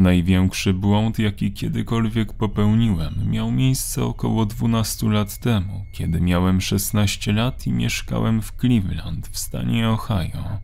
Największy 0.00 0.74
błąd, 0.74 1.18
jaki 1.18 1.52
kiedykolwiek 1.52 2.32
popełniłem, 2.32 3.14
miał 3.30 3.52
miejsce 3.52 4.04
około 4.04 4.46
12 4.46 5.08
lat 5.08 5.38
temu, 5.38 5.84
kiedy 5.92 6.20
miałem 6.20 6.60
16 6.60 7.32
lat 7.32 7.66
i 7.66 7.72
mieszkałem 7.72 8.42
w 8.42 8.52
Cleveland 8.60 9.28
w 9.28 9.38
stanie 9.38 9.88
Ohio. 9.88 10.58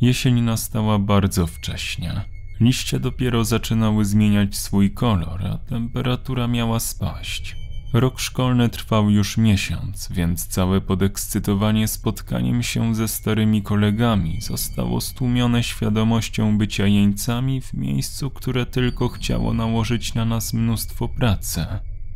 Jesień 0.00 0.40
nastała 0.40 0.98
bardzo 0.98 1.46
wcześnie. 1.46 2.20
Liście 2.60 3.00
dopiero 3.00 3.44
zaczynały 3.44 4.04
zmieniać 4.04 4.56
swój 4.56 4.90
kolor, 4.90 5.46
a 5.46 5.58
temperatura 5.58 6.46
miała 6.46 6.80
spaść. 6.80 7.59
Rok 7.92 8.20
szkolny 8.20 8.68
trwał 8.68 9.10
już 9.10 9.36
miesiąc, 9.36 10.08
więc 10.10 10.46
całe 10.46 10.80
podekscytowanie 10.80 11.88
spotkaniem 11.88 12.62
się 12.62 12.94
ze 12.94 13.08
starymi 13.08 13.62
kolegami 13.62 14.40
zostało 14.40 15.00
stłumione 15.00 15.62
świadomością 15.62 16.58
bycia 16.58 16.86
jeńcami 16.86 17.60
w 17.60 17.74
miejscu, 17.74 18.30
które 18.30 18.66
tylko 18.66 19.08
chciało 19.08 19.54
nałożyć 19.54 20.14
na 20.14 20.24
nas 20.24 20.52
mnóstwo 20.52 21.08
pracy. 21.08 21.66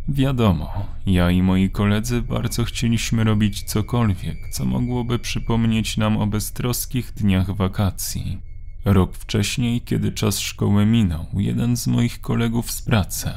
Wiadomo, 0.08 0.86
ja 1.06 1.30
i 1.30 1.42
moi 1.42 1.70
koledzy 1.70 2.22
bardzo 2.22 2.64
chcieliśmy 2.64 3.24
robić 3.24 3.62
cokolwiek, 3.62 4.36
co 4.52 4.64
mogłoby 4.64 5.18
przypomnieć 5.18 5.96
nam 5.96 6.16
o 6.16 6.27
beztroskich 6.27 7.12
dniach 7.12 7.56
wakacji. 7.56 8.38
Rok 8.84 9.16
wcześniej, 9.16 9.80
kiedy 9.80 10.12
czas 10.12 10.38
szkoły 10.41 10.86
minął, 10.86 11.27
jeden 11.36 11.77
z 11.77 11.86
moich 11.86 12.20
kolegów 12.20 12.70
z 12.70 12.82
pracy 12.82 13.30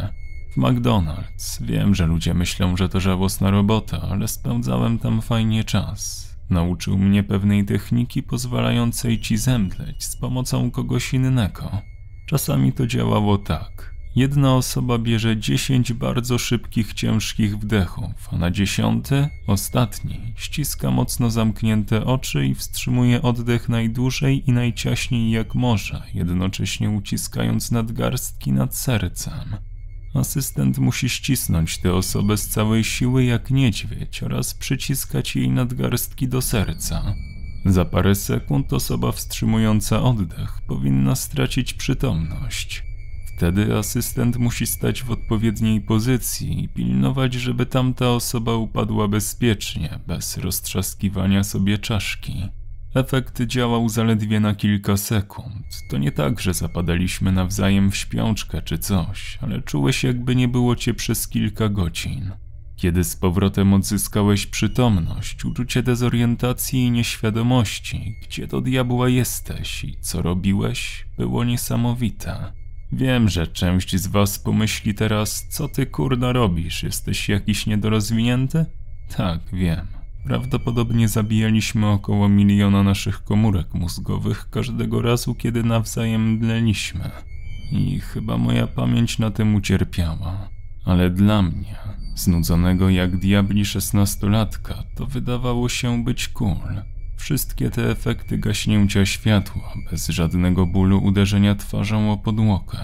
McDonald's. 0.57 1.61
Wiem, 1.61 1.95
że 1.95 2.05
ludzie 2.05 2.33
myślą, 2.33 2.77
że 2.77 2.89
to 2.89 2.99
żałosna 2.99 3.51
robota, 3.51 4.01
ale 4.01 4.27
spędzałem 4.27 4.99
tam 4.99 5.21
fajnie 5.21 5.63
czas. 5.63 6.27
Nauczył 6.49 6.97
mnie 6.97 7.23
pewnej 7.23 7.65
techniki 7.65 8.23
pozwalającej 8.23 9.19
ci 9.19 9.37
zemdleć 9.37 10.03
z 10.03 10.15
pomocą 10.15 10.71
kogoś 10.71 11.13
innego. 11.13 11.81
Czasami 12.25 12.73
to 12.73 12.87
działało 12.87 13.37
tak. 13.37 13.97
Jedna 14.17 14.55
osoba 14.55 14.97
bierze 14.97 15.37
10 15.37 15.93
bardzo 15.93 16.37
szybkich, 16.37 16.93
ciężkich 16.93 17.57
wdechów, 17.57 18.29
a 18.31 18.37
na 18.37 18.51
dziesiąty, 18.51 19.29
ostatni, 19.47 20.33
ściska 20.35 20.91
mocno 20.91 21.29
zamknięte 21.29 22.05
oczy 22.05 22.45
i 22.45 22.55
wstrzymuje 22.55 23.21
oddech 23.21 23.69
najdłużej 23.69 24.49
i 24.49 24.53
najciaśniej 24.53 25.31
jak 25.31 25.55
może, 25.55 26.03
jednocześnie 26.13 26.89
uciskając 26.89 27.71
nadgarstki 27.71 28.51
nad 28.51 28.75
sercem. 28.75 29.57
Asystent 30.13 30.77
musi 30.77 31.09
ścisnąć 31.09 31.77
tę 31.77 31.93
osobę 31.93 32.37
z 32.37 32.47
całej 32.47 32.83
siły 32.83 33.23
jak 33.23 33.51
niedźwiedź 33.51 34.23
oraz 34.23 34.53
przyciskać 34.53 35.35
jej 35.35 35.49
nadgarstki 35.49 36.27
do 36.27 36.41
serca. 36.41 37.15
Za 37.65 37.85
parę 37.85 38.15
sekund 38.15 38.73
osoba 38.73 39.11
wstrzymująca 39.11 40.03
oddech 40.03 40.61
powinna 40.67 41.15
stracić 41.15 41.73
przytomność. 41.73 42.83
Wtedy 43.37 43.77
asystent 43.77 44.37
musi 44.37 44.67
stać 44.67 45.03
w 45.03 45.11
odpowiedniej 45.11 45.81
pozycji 45.81 46.63
i 46.63 46.69
pilnować, 46.69 47.33
żeby 47.33 47.65
tamta 47.65 48.09
osoba 48.09 48.55
upadła 48.55 49.07
bezpiecznie, 49.07 49.99
bez 50.07 50.37
roztrzaskiwania 50.37 51.43
sobie 51.43 51.77
czaszki. 51.77 52.49
Efekt 52.97 53.41
działał 53.41 53.89
zaledwie 53.89 54.39
na 54.39 54.55
kilka 54.55 54.97
sekund. 54.97 55.65
To 55.89 55.97
nie 55.97 56.11
tak, 56.11 56.39
że 56.39 56.53
zapadaliśmy 56.53 57.31
nawzajem 57.31 57.91
w 57.91 57.95
śpiączkę 57.95 58.61
czy 58.61 58.77
coś, 58.77 59.37
ale 59.41 59.61
czułeś 59.61 60.03
jakby 60.03 60.35
nie 60.35 60.47
było 60.47 60.75
cię 60.75 60.93
przez 60.93 61.27
kilka 61.27 61.69
godzin. 61.69 62.31
Kiedy 62.75 63.03
z 63.03 63.15
powrotem 63.15 63.73
odzyskałeś 63.73 64.45
przytomność, 64.45 65.45
uczucie 65.45 65.83
dezorientacji 65.83 66.79
i 66.79 66.91
nieświadomości, 66.91 68.15
gdzie 68.23 68.47
do 68.47 68.61
diabła 68.61 69.09
jesteś 69.09 69.83
i 69.83 69.97
co 70.01 70.21
robiłeś, 70.21 71.05
było 71.17 71.43
niesamowite. 71.43 72.53
Wiem, 72.91 73.29
że 73.29 73.47
część 73.47 73.95
z 73.95 74.07
was 74.07 74.39
pomyśli 74.39 74.93
teraz, 74.93 75.47
co 75.49 75.67
ty 75.67 75.85
kurna 75.85 76.33
robisz, 76.33 76.83
jesteś 76.83 77.29
jakiś 77.29 77.65
niedorozwinięty? 77.65 78.65
Tak, 79.17 79.39
wiem. 79.53 79.96
Prawdopodobnie 80.27 81.07
zabijaliśmy 81.07 81.87
około 81.87 82.29
miliona 82.29 82.83
naszych 82.83 83.23
komórek 83.23 83.73
mózgowych 83.73 84.49
każdego 84.49 85.01
razu, 85.01 85.35
kiedy 85.35 85.63
nawzajem 85.63 86.31
mdleliśmy. 86.31 87.11
I 87.71 87.99
chyba 87.99 88.37
moja 88.37 88.67
pamięć 88.67 89.19
na 89.19 89.31
tym 89.31 89.55
ucierpiała. 89.55 90.49
Ale 90.85 91.09
dla 91.09 91.41
mnie, 91.41 91.75
znudzonego 92.15 92.89
jak 92.89 93.17
diabli 93.17 93.65
szesnastolatka, 93.65 94.83
to 94.95 95.05
wydawało 95.05 95.69
się 95.69 96.03
być 96.03 96.27
cool. 96.27 96.81
Wszystkie 97.17 97.69
te 97.69 97.91
efekty 97.91 98.37
gaśnięcia 98.37 99.05
światła, 99.05 99.73
bez 99.91 100.07
żadnego 100.07 100.65
bólu 100.65 101.03
uderzenia 101.03 101.55
twarzą 101.55 102.11
o 102.11 102.17
podłokę. 102.17 102.77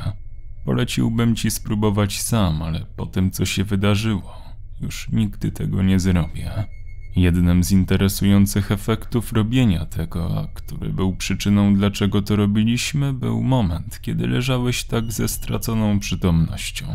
Poleciłbym 0.65 1.35
ci 1.35 1.51
spróbować 1.51 2.21
sam, 2.21 2.61
ale 2.61 2.85
po 2.95 3.05
tym 3.05 3.31
co 3.31 3.45
się 3.45 3.63
wydarzyło, 3.63 4.41
już 4.81 5.09
nigdy 5.09 5.51
tego 5.51 5.83
nie 5.83 5.99
zrobię. 5.99 6.82
Jednym 7.16 7.63
z 7.63 7.72
interesujących 7.72 8.72
efektów 8.72 9.34
robienia 9.34 9.85
tego, 9.85 10.40
a 10.40 10.47
który 10.47 10.94
był 10.94 11.16
przyczyną 11.16 11.75
dlaczego 11.75 12.22
to 12.22 12.35
robiliśmy, 12.35 13.13
był 13.13 13.44
moment, 13.44 14.00
kiedy 14.01 14.28
leżałeś 14.28 14.84
tak 14.84 15.12
ze 15.12 15.28
straconą 15.28 16.00
przytomnością. 16.00 16.85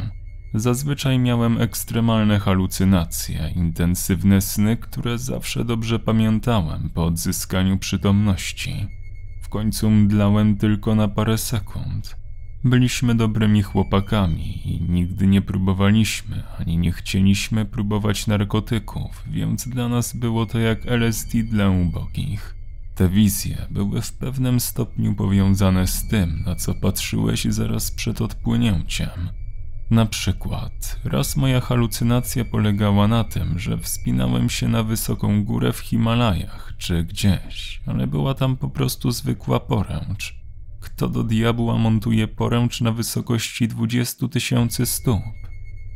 Zazwyczaj 0.55 1.19
miałem 1.19 1.61
ekstremalne 1.61 2.39
halucynacje, 2.39 3.53
intensywne 3.56 4.41
sny, 4.41 4.77
które 4.77 5.19
zawsze 5.19 5.65
dobrze 5.65 5.99
pamiętałem 5.99 6.91
po 6.95 7.05
odzyskaniu 7.05 7.79
przytomności. 7.79 8.87
W 9.43 9.49
końcu 9.49 9.91
mdlałem 9.91 10.56
tylko 10.56 10.95
na 10.95 11.09
parę 11.09 11.39
sekund. 11.39 12.17
Byliśmy 12.64 13.14
dobrymi 13.14 13.62
chłopakami 13.62 14.72
i 14.72 14.80
nigdy 14.82 15.26
nie 15.26 15.42
próbowaliśmy 15.42 16.42
ani 16.60 16.78
nie 16.78 16.92
chcieliśmy 16.92 17.64
próbować 17.64 18.26
narkotyków, 18.26 19.22
więc 19.26 19.69
dla 19.69 19.88
nas 19.88 20.16
było 20.16 20.46
to 20.46 20.58
jak 20.58 20.86
LSD 20.86 21.42
dla 21.42 21.70
ubogich. 21.70 22.54
Te 22.94 23.08
wizje 23.08 23.66
były 23.70 24.02
w 24.02 24.12
pewnym 24.12 24.60
stopniu 24.60 25.14
powiązane 25.14 25.86
z 25.86 26.08
tym, 26.08 26.42
na 26.46 26.56
co 26.56 26.74
patrzyłeś 26.74 27.44
zaraz 27.44 27.91
przed 27.91 28.20
odpłynięciem. 28.20 29.28
Na 29.90 30.06
przykład, 30.06 31.00
raz 31.04 31.36
moja 31.36 31.60
halucynacja 31.60 32.44
polegała 32.44 33.08
na 33.08 33.25
tym, 33.25 33.58
że 33.58 33.78
wspinałem 33.78 34.50
się 34.50 34.69
na 34.69 34.82
wysoką 34.82 35.44
górę 35.44 35.72
w 35.72 35.78
Himalajach 35.78 36.75
czy 36.78 37.04
gdzieś, 37.04 37.80
ale 37.86 38.06
była 38.06 38.34
tam 38.34 38.56
po 38.56 38.69
prostu 38.69 39.10
zwykła 39.10 39.60
poręcz. 39.60 40.38
Kto 40.81 41.09
do 41.09 41.25
diabła 41.25 41.78
montuje 41.78 42.28
poręcz 42.28 42.81
na 42.81 42.93
wysokości 42.93 43.69
20 43.69 44.28
tysięcy 44.28 44.87
stóp? 44.87 45.22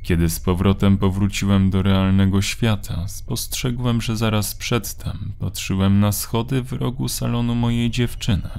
Kiedy 0.02 0.30
z 0.30 0.40
powrotem 0.40 0.98
powróciłem 0.98 1.70
do 1.70 1.82
realnego 1.82 2.42
świata, 2.42 3.08
spostrzegłem, 3.08 4.00
że 4.00 4.16
zaraz 4.16 4.54
przedtem 4.54 5.32
patrzyłem 5.38 6.00
na 6.00 6.12
schody 6.12 6.62
w 6.62 6.72
rogu 6.72 7.08
salonu 7.08 7.54
mojej 7.54 7.90
dziewczyny. 7.90 8.50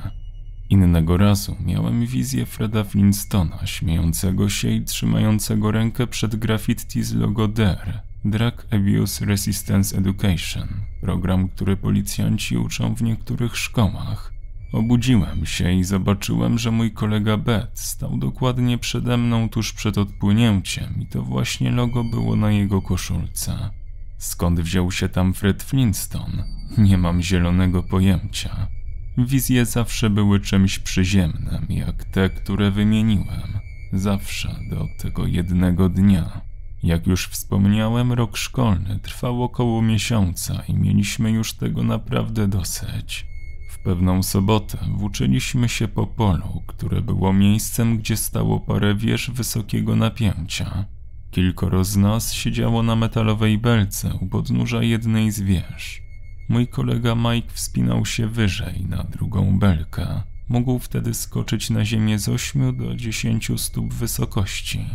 Innego 0.69 1.17
razu 1.17 1.56
miałem 1.66 2.06
wizję 2.06 2.45
Freda 2.45 2.83
Flintstona 2.83 3.67
śmiejącego 3.67 4.50
się 4.50 4.69
i 4.69 4.83
trzymającego 4.83 5.72
rękę 5.72 6.07
przed 6.07 6.35
graffiti 6.35 7.03
z 7.03 7.13
logo 7.13 7.47
DER, 7.47 8.01
Drug 8.25 8.67
Abuse 8.72 9.25
Resistance 9.25 9.97
Education, 9.97 10.67
program, 11.01 11.50
który 11.50 11.78
policjanci 11.78 12.57
uczą 12.57 12.95
w 12.95 13.01
niektórych 13.01 13.57
szkołach. 13.57 14.33
Obudziłem 14.73 15.45
się 15.45 15.72
i 15.72 15.84
zobaczyłem, 15.84 16.57
że 16.57 16.72
mój 16.72 16.91
kolega 16.91 17.38
Bet 17.38 17.79
stał 17.79 18.17
dokładnie 18.17 18.78
przede 18.78 19.17
mną 19.17 19.50
tuż 19.50 19.73
przed 19.73 19.97
odpłynięciem 19.97 21.01
i 21.01 21.06
to 21.06 21.23
właśnie 21.23 21.72
logo 21.72 22.03
było 22.03 22.35
na 22.35 22.51
jego 22.51 22.81
koszulce. 22.81 23.69
Skąd 24.17 24.59
wziął 24.59 24.91
się 24.91 25.09
tam 25.09 25.33
Fred 25.33 25.63
Flintstone? 25.63 26.44
Nie 26.78 26.97
mam 26.97 27.22
zielonego 27.22 27.83
pojęcia. 27.83 28.68
Wizje 29.18 29.65
zawsze 29.65 30.09
były 30.09 30.39
czymś 30.39 30.80
przyziemnym, 30.80 31.65
jak 31.69 32.03
te, 32.03 32.30
które 32.30 32.71
wymieniłem. 32.71 33.59
Zawsze 33.92 34.56
do 34.69 34.88
tego 34.97 35.27
jednego 35.27 35.89
dnia. 35.89 36.42
Jak 36.83 37.07
już 37.07 37.27
wspomniałem, 37.27 38.13
rok 38.13 38.38
szkolny 38.38 39.00
trwał 39.00 39.44
około 39.44 39.81
miesiąca 39.81 40.63
i 40.68 40.74
mieliśmy 40.74 41.31
już 41.31 41.53
tego 41.53 41.83
naprawdę 41.83 42.47
dosyć 42.47 43.32
pewną 43.83 44.24
sobotę 44.24 44.77
włóczyliśmy 44.97 45.69
się 45.69 45.88
po 45.88 46.07
polu, 46.07 46.63
które 46.68 47.01
było 47.01 47.33
miejscem, 47.33 47.97
gdzie 47.97 48.18
stało 48.18 48.59
parę 48.59 48.95
wież 48.95 49.31
wysokiego 49.31 49.95
napięcia. 49.95 50.85
Kilkoro 51.31 51.83
z 51.83 51.97
nas 51.97 52.33
siedziało 52.33 52.83
na 52.83 52.95
metalowej 52.95 53.57
belce 53.57 54.13
u 54.21 54.25
podnóża 54.25 54.83
jednej 54.83 55.31
z 55.31 55.41
wież. 55.41 56.01
Mój 56.50 56.68
kolega 56.68 57.15
Mike 57.15 57.53
wspinał 57.53 58.06
się 58.06 58.27
wyżej 58.27 58.85
na 58.89 59.03
drugą 59.03 59.59
belkę. 59.59 60.24
Mógł 60.50 60.80
wtedy 60.80 61.13
skoczyć 61.13 61.69
na 61.69 61.85
ziemię 61.85 62.19
z 62.19 62.30
8 62.30 62.77
do 62.77 62.95
10 62.95 63.51
stóp 63.57 63.94
wysokości. 63.94 64.85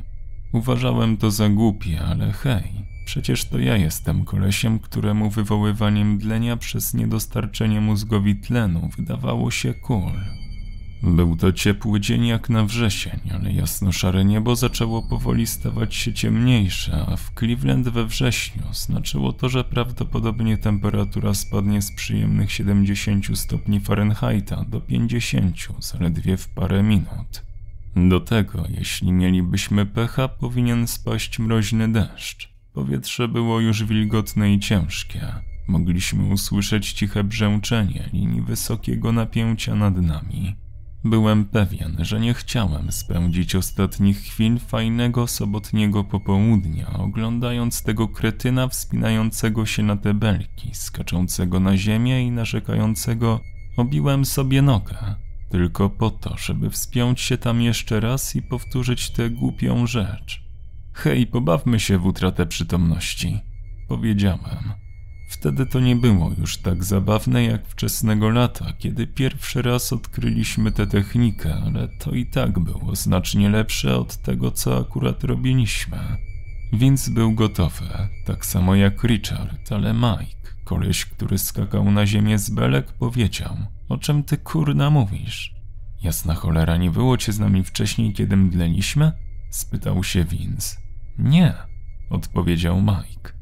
Uważałem 0.53 1.17
to 1.17 1.31
za 1.31 1.49
głupie, 1.49 2.01
ale 2.01 2.33
hej, 2.33 2.87
Przecież 3.09 3.45
to 3.45 3.59
ja 3.59 3.77
jestem 3.77 4.25
kolesiem, 4.25 4.79
któremu 4.79 5.31
wywoływanie 5.31 6.05
mdlenia 6.05 6.57
przez 6.57 6.95
niedostarczenie 6.95 7.81
mózgowi 7.81 8.37
tlenu 8.37 8.91
wydawało 8.97 9.51
się 9.51 9.75
cool. 9.75 10.13
Był 11.03 11.37
to 11.37 11.53
ciepły 11.53 12.01
dzień 12.01 12.27
jak 12.27 12.49
na 12.49 12.65
wrzesień, 12.65 13.21
ale 13.35 13.53
jasno-szare 13.53 14.25
niebo 14.25 14.57
zaczęło 14.57 15.03
powoli 15.03 15.47
stawać 15.47 15.95
się 15.95 16.13
ciemniejsze, 16.13 17.05
a 17.09 17.17
w 17.17 17.33
Cleveland 17.39 17.89
we 17.89 18.07
wrześniu 18.07 18.63
znaczyło 18.73 19.33
to, 19.33 19.49
że 19.49 19.65
prawdopodobnie 19.65 20.59
temperatura 20.59 21.35
spadnie 21.35 21.83
z 21.83 21.93
przyjemnych 21.93 22.53
70 22.53 23.39
stopni 23.39 23.81
Fahrenheita 23.81 24.65
do 24.65 24.81
50 24.81 25.57
zaledwie 25.79 26.37
w 26.37 26.49
parę 26.49 26.83
minut. 26.83 27.45
Do 27.97 28.21
tego, 28.21 28.65
jeśli 28.69 29.13
mielibyśmy 29.13 29.87
pecha, 29.87 30.29
powinien 30.29 30.87
spaść 30.87 31.39
mroźny 31.39 31.93
deszcz. 31.93 32.58
Powietrze 32.79 33.29
było 33.29 33.61
już 33.61 33.85
wilgotne 33.85 34.53
i 34.53 34.61
ciężkie. 34.61 35.21
Mogliśmy 35.69 36.33
usłyszeć 36.33 36.93
ciche 36.93 37.25
brzęczenie 37.25 38.09
linii 38.13 38.43
wysokiego 38.43 39.13
napięcia 39.13 39.75
nad 39.75 39.97
nami. 39.97 40.57
Byłem 41.05 41.45
pewien, 41.45 41.97
że 42.01 42.21
nie 42.21 42.35
chciałem 42.35 42.93
spędzić 42.93 43.55
ostatnich 43.55 44.19
chwil 44.19 44.59
fajnego 44.59 45.27
sobotniego 45.27 46.05
popołudnia, 46.05 46.93
oglądając 46.93 47.83
tego 47.83 48.09
kretyna 48.09 48.69
wspinającego 48.69 49.67
się 49.67 49.83
na 49.83 49.97
te 49.97 50.15
belki, 50.15 50.75
skaczącego 50.75 51.61
na 51.61 51.77
ziemię 51.77 52.23
i 52.23 52.31
narzekającego 52.31 53.41
obiłem 53.77 54.25
sobie 54.25 54.63
nogę, 54.63 55.15
tylko 55.51 55.91
po 55.91 56.11
to, 56.11 56.37
żeby 56.37 56.71
wspiąć 56.71 57.21
się 57.21 57.39
tam 57.39 57.63
jeszcze 57.63 58.01
raz 58.01 58.37
i 58.37 58.43
powtórzyć 58.43 59.11
tę 59.11 59.31
głupią 59.31 59.87
rzecz. 59.87 60.48
Hej, 61.01 61.27
pobawmy 61.27 61.81
się 61.81 61.99
w 61.99 62.07
utratę 62.07 62.47
przytomności, 62.47 63.41
powiedziałem. 63.89 64.73
Wtedy 65.29 65.67
to 65.67 65.81
nie 65.81 65.97
było 65.97 66.33
już 66.39 66.57
tak 66.57 66.85
zabawne 66.85 67.45
jak 67.45 67.67
wczesnego 67.67 68.31
lata, 68.31 68.73
kiedy 68.79 69.07
pierwszy 69.07 69.63
raz 69.63 69.93
odkryliśmy 69.93 70.73
tę 70.73 70.87
technikę, 70.87 71.55
ale 71.67 71.89
to 71.89 72.11
i 72.11 72.27
tak 72.27 72.59
było 72.59 72.97
znacznie 72.97 73.49
lepsze 73.49 73.97
od 73.97 74.17
tego, 74.17 74.51
co 74.51 74.79
akurat 74.79 75.25
robiliśmy. 75.25 75.99
Więc 76.73 77.09
był 77.09 77.33
gotowy, 77.33 77.89
tak 78.25 78.47
samo 78.47 78.75
jak 78.75 79.05
Richard, 79.05 79.73
ale 79.73 79.95
Mike, 79.95 80.51
koleś, 80.65 81.07
który 81.07 81.39
skakał 81.39 81.91
na 81.91 82.07
ziemię 82.07 82.39
z 82.39 82.51
belek, 82.51 82.93
powiedział: 82.93 83.57
O 83.89 83.99
czym 83.99 84.25
ty 84.25 84.39
kurna 84.39 84.91
mówisz? 84.91 85.55
Jasna 86.03 86.35
cholera, 86.35 86.77
nie 86.77 86.91
było 86.91 87.17
cię 87.17 87.33
z 87.33 87.39
nami 87.39 87.65
wcześniej, 87.65 88.13
kiedy 88.13 88.37
mdleliśmy? 88.37 89.13
spytał 89.51 90.05
się 90.05 90.25
Vince. 90.25 90.88
Nie, 91.19 91.55
odpowiedział 92.11 92.81
Mike. 92.81 93.33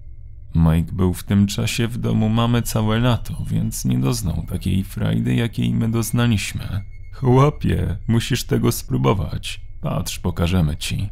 Mike 0.55 0.93
był 0.93 1.14
w 1.14 1.25
tym 1.25 1.46
czasie 1.46 1.88
w 1.88 1.99
domu 1.99 2.28
mamy 2.28 2.62
całe 2.62 2.99
lato, 2.99 3.44
więc 3.50 3.84
nie 3.84 3.99
doznał 3.99 4.44
takiej 4.49 4.84
frajdy, 4.84 5.34
jakiej 5.34 5.75
my 5.75 5.90
doznaliśmy. 5.90 6.84
Chłopie, 7.12 7.96
musisz 8.08 8.44
tego 8.44 8.73
spróbować. 8.73 9.61
Patrz, 9.81 10.19
pokażemy 10.19 10.76
ci. 10.76 11.08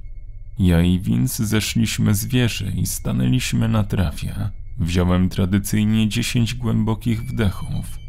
Ja 0.58 0.82
i 0.82 0.98
Vince 0.98 1.46
zeszliśmy 1.46 2.14
z 2.14 2.26
wieży 2.26 2.72
i 2.76 2.86
stanęliśmy 2.86 3.68
na 3.68 3.84
trawie. 3.84 4.34
Wziąłem 4.78 5.28
tradycyjnie 5.28 6.08
dziesięć 6.08 6.54
głębokich 6.54 7.22
wdechów. 7.22 8.03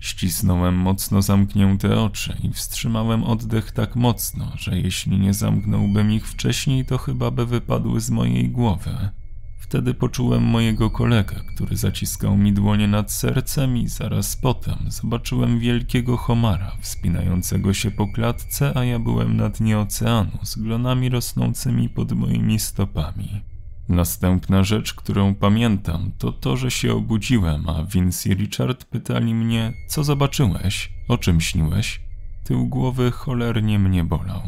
Ścisnąłem 0.00 0.74
mocno 0.74 1.22
zamknięte 1.22 2.00
oczy 2.00 2.36
i 2.42 2.52
wstrzymałem 2.52 3.24
oddech 3.24 3.72
tak 3.72 3.96
mocno, 3.96 4.52
że 4.56 4.78
jeśli 4.78 5.18
nie 5.18 5.34
zamknąłbym 5.34 6.12
ich 6.12 6.28
wcześniej, 6.28 6.84
to 6.84 6.98
chyba 6.98 7.30
by 7.30 7.46
wypadły 7.46 8.00
z 8.00 8.10
mojej 8.10 8.50
głowy. 8.50 9.10
Wtedy 9.58 9.94
poczułem 9.94 10.42
mojego 10.42 10.90
kolegę, 10.90 11.36
który 11.54 11.76
zaciskał 11.76 12.36
mi 12.36 12.52
dłonie 12.52 12.88
nad 12.88 13.12
sercem 13.12 13.76
i 13.76 13.88
zaraz 13.88 14.36
potem 14.36 14.76
zobaczyłem 14.88 15.58
wielkiego 15.58 16.16
homara 16.16 16.72
wspinającego 16.80 17.74
się 17.74 17.90
po 17.90 18.12
klatce, 18.12 18.76
a 18.76 18.84
ja 18.84 18.98
byłem 18.98 19.36
na 19.36 19.48
dnie 19.48 19.78
oceanu 19.78 20.38
z 20.42 20.58
glonami 20.58 21.08
rosnącymi 21.08 21.88
pod 21.88 22.12
moimi 22.12 22.58
stopami. 22.58 23.49
Następna 23.90 24.64
rzecz, 24.64 24.94
którą 24.94 25.34
pamiętam, 25.34 26.12
to 26.18 26.32
to, 26.32 26.56
że 26.56 26.70
się 26.70 26.92
obudziłem, 26.94 27.68
a 27.68 27.84
Vince 27.84 28.28
i 28.28 28.34
Richard 28.34 28.84
pytali 28.84 29.34
mnie, 29.34 29.72
co 29.88 30.04
zobaczyłeś, 30.04 30.92
o 31.08 31.18
czym 31.18 31.40
śniłeś? 31.40 32.00
Tył 32.44 32.66
głowy 32.66 33.10
cholernie 33.10 33.78
mnie 33.78 34.04
bolał. 34.04 34.42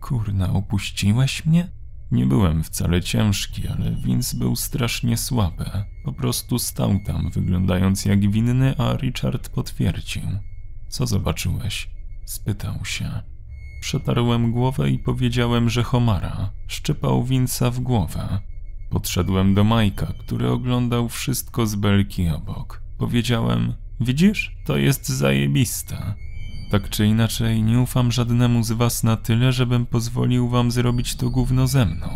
Kurna, 0.00 0.52
opuściłeś 0.52 1.46
mnie? 1.46 1.70
Nie 2.10 2.26
byłem 2.26 2.64
wcale 2.64 3.02
ciężki, 3.02 3.68
ale 3.68 3.90
Vince 3.90 4.36
był 4.36 4.56
strasznie 4.56 5.16
słaby. 5.16 5.70
Po 6.04 6.12
prostu 6.12 6.58
stał 6.58 6.98
tam, 7.06 7.30
wyglądając 7.30 8.04
jak 8.04 8.30
winny, 8.30 8.74
a 8.78 8.96
Richard 8.96 9.48
potwierdził. 9.48 10.22
Co 10.88 11.06
zobaczyłeś? 11.06 11.90
spytał 12.24 12.84
się. 12.84 13.10
Przetarłem 13.80 14.52
głowę 14.52 14.90
i 14.90 14.98
powiedziałem, 14.98 15.70
że 15.70 15.82
Homara 15.82 16.50
szczypał 16.66 17.24
Vince'a 17.24 17.70
w 17.72 17.80
głowę. 17.80 18.51
Podszedłem 18.92 19.54
do 19.54 19.64
Majka, 19.64 20.12
który 20.18 20.50
oglądał 20.50 21.08
wszystko 21.08 21.66
z 21.66 21.74
belki 21.74 22.28
obok. 22.28 22.82
Powiedziałem: 22.98 23.72
Widzisz, 24.00 24.56
to 24.64 24.76
jest 24.76 25.08
zajebiste. 25.08 26.14
Tak 26.70 26.90
czy 26.90 27.06
inaczej, 27.06 27.62
nie 27.62 27.80
ufam 27.80 28.12
żadnemu 28.12 28.62
z 28.62 28.72
was 28.72 29.04
na 29.04 29.16
tyle, 29.16 29.52
żebym 29.52 29.86
pozwolił 29.86 30.48
wam 30.48 30.70
zrobić 30.70 31.16
to 31.16 31.30
gówno 31.30 31.66
ze 31.66 31.86
mną, 31.86 32.08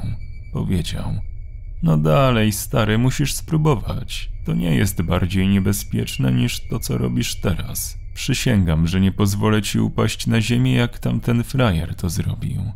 powiedział. 0.52 1.12
No 1.82 1.96
dalej, 1.96 2.52
stary, 2.52 2.98
musisz 2.98 3.34
spróbować. 3.34 4.30
To 4.46 4.54
nie 4.54 4.74
jest 4.74 5.02
bardziej 5.02 5.48
niebezpieczne 5.48 6.32
niż 6.32 6.68
to, 6.68 6.78
co 6.78 6.98
robisz 6.98 7.40
teraz. 7.40 7.98
Przysięgam, 8.14 8.86
że 8.86 9.00
nie 9.00 9.12
pozwolę 9.12 9.62
ci 9.62 9.80
upaść 9.80 10.26
na 10.26 10.40
ziemię, 10.40 10.74
jak 10.74 10.98
tamten 10.98 11.44
frajer 11.44 11.94
to 11.94 12.10
zrobił. 12.10 12.72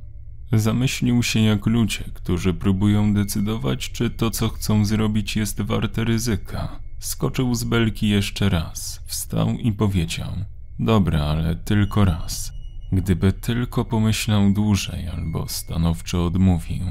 Zamyślił 0.53 1.23
się 1.23 1.41
jak 1.41 1.67
ludzie, 1.67 2.05
którzy 2.15 2.55
próbują 2.55 3.15
decydować, 3.15 3.91
czy 3.91 4.11
to, 4.11 4.31
co 4.31 4.49
chcą 4.49 4.85
zrobić, 4.85 5.37
jest 5.37 5.61
warte 5.61 6.05
ryzyka. 6.05 6.81
Skoczył 6.99 7.55
z 7.55 7.65
belki 7.65 8.09
jeszcze 8.09 8.49
raz, 8.49 9.01
wstał 9.07 9.51
i 9.51 9.73
powiedział: 9.73 10.31
Dobra, 10.79 11.21
ale 11.25 11.57
tylko 11.57 12.05
raz. 12.05 12.53
Gdyby 12.93 13.33
tylko 13.33 13.85
pomyślał 13.85 14.53
dłużej 14.53 15.09
albo 15.09 15.49
stanowczo 15.49 16.27
odmówił. 16.27 16.85